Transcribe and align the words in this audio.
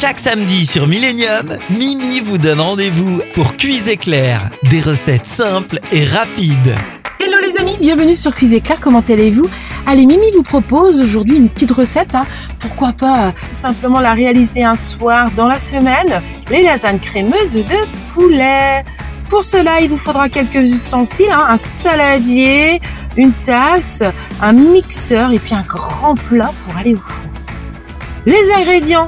Chaque 0.00 0.18
samedi 0.18 0.64
sur 0.64 0.86
Millennium, 0.86 1.58
Mimi 1.68 2.20
vous 2.20 2.38
donne 2.38 2.60
rendez-vous 2.60 3.20
pour 3.34 3.52
Cuise 3.52 3.86
éclair. 3.90 4.48
Des 4.70 4.80
recettes 4.80 5.26
simples 5.26 5.78
et 5.92 6.06
rapides. 6.06 6.74
Hello 7.20 7.36
les 7.42 7.58
amis, 7.58 7.76
bienvenue 7.78 8.14
sur 8.14 8.34
Cuise 8.34 8.54
Éclair, 8.54 8.80
comment 8.80 9.04
allez-vous? 9.06 9.46
Allez, 9.86 10.06
Mimi 10.06 10.30
vous 10.34 10.42
propose 10.42 11.02
aujourd'hui 11.02 11.36
une 11.36 11.50
petite 11.50 11.72
recette. 11.72 12.14
hein. 12.14 12.22
Pourquoi 12.60 12.94
pas 12.94 13.26
euh, 13.26 13.30
tout 13.30 13.54
simplement 13.54 14.00
la 14.00 14.14
réaliser 14.14 14.64
un 14.64 14.74
soir 14.74 15.30
dans 15.32 15.48
la 15.48 15.58
semaine 15.58 16.22
Les 16.50 16.62
lasagnes 16.62 16.98
crémeuses 16.98 17.56
de 17.56 18.14
poulet. 18.14 18.82
Pour 19.28 19.44
cela, 19.44 19.82
il 19.82 19.90
vous 19.90 19.98
faudra 19.98 20.30
quelques 20.30 20.62
ustensiles, 20.62 21.30
hein, 21.30 21.46
un 21.50 21.58
saladier, 21.58 22.80
une 23.18 23.32
tasse, 23.32 24.02
un 24.40 24.52
mixeur 24.54 25.30
et 25.32 25.38
puis 25.38 25.54
un 25.54 25.60
grand 25.60 26.14
plat 26.14 26.52
pour 26.64 26.74
aller 26.78 26.94
au 26.94 26.96
four. 26.96 27.16
Les 28.24 28.50
ingrédients 28.56 29.06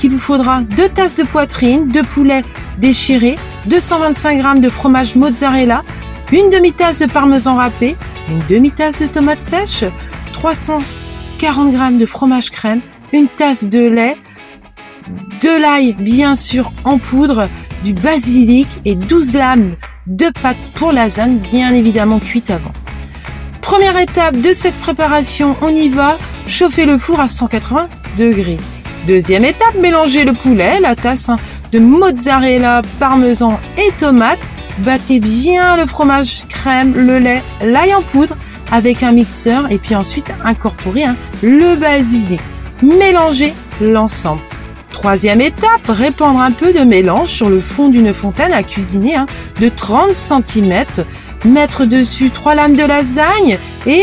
qu'il 0.00 0.12
vous 0.12 0.18
faudra 0.18 0.62
2 0.62 0.88
tasses 0.88 1.16
de 1.16 1.24
poitrine, 1.24 1.88
de 1.88 2.00
poulet 2.00 2.42
déchiré, 2.78 3.36
225 3.66 4.42
g 4.42 4.60
de 4.60 4.68
fromage 4.70 5.14
mozzarella, 5.14 5.84
une 6.32 6.48
demi-tasse 6.48 7.00
de 7.00 7.06
parmesan 7.06 7.56
râpé, 7.56 7.96
une 8.30 8.38
demi-tasse 8.48 8.98
de 9.00 9.06
tomates 9.06 9.42
sèches, 9.42 9.84
340 10.32 11.72
g 11.72 11.98
de 11.98 12.06
fromage 12.06 12.50
crème, 12.50 12.80
une 13.12 13.28
tasse 13.28 13.64
de 13.64 13.80
lait, 13.80 14.16
de 15.42 15.60
l'ail 15.60 15.92
bien 15.92 16.34
sûr 16.34 16.72
en 16.84 16.96
poudre, 16.96 17.46
du 17.84 17.92
basilic 17.92 18.68
et 18.86 18.94
12 18.94 19.34
lames 19.34 19.74
de 20.06 20.30
pâte 20.42 20.56
pour 20.76 20.92
lasagne 20.92 21.36
bien 21.36 21.74
évidemment 21.74 22.20
cuite 22.20 22.50
avant. 22.50 22.72
Première 23.60 23.98
étape 23.98 24.40
de 24.40 24.54
cette 24.54 24.76
préparation, 24.76 25.56
on 25.60 25.68
y 25.68 25.90
va, 25.90 26.16
chauffer 26.46 26.86
le 26.86 26.96
four 26.96 27.20
à 27.20 27.28
180 27.28 27.88
degrés. 28.16 28.56
Deuxième 29.06 29.44
étape, 29.44 29.74
mélanger 29.80 30.24
le 30.24 30.32
poulet, 30.32 30.78
la 30.80 30.94
tasse 30.94 31.30
de 31.72 31.78
mozzarella, 31.78 32.82
parmesan 32.98 33.58
et 33.78 33.90
tomate. 33.92 34.38
Battez 34.78 35.20
bien 35.20 35.76
le 35.76 35.86
fromage 35.86 36.44
crème, 36.48 36.94
le 36.94 37.18
lait, 37.18 37.42
l'ail 37.62 37.94
en 37.94 38.02
poudre 38.02 38.36
avec 38.70 39.02
un 39.02 39.12
mixeur 39.12 39.70
et 39.70 39.78
puis 39.78 39.94
ensuite 39.94 40.32
incorporez 40.44 41.04
hein, 41.04 41.16
le 41.42 41.76
basilic. 41.76 42.40
Mélangez 42.82 43.52
l'ensemble. 43.80 44.42
Troisième 44.90 45.40
étape, 45.40 45.86
répandre 45.88 46.40
un 46.40 46.50
peu 46.50 46.72
de 46.72 46.80
mélange 46.80 47.28
sur 47.28 47.48
le 47.48 47.60
fond 47.60 47.88
d'une 47.88 48.12
fontaine 48.12 48.52
à 48.52 48.62
cuisiner 48.62 49.16
hein, 49.16 49.26
de 49.60 49.68
30 49.68 50.12
cm. 50.12 50.84
Mettre 51.46 51.86
dessus 51.86 52.30
trois 52.30 52.54
lames 52.54 52.74
de 52.74 52.84
lasagne 52.84 53.58
et 53.86 54.02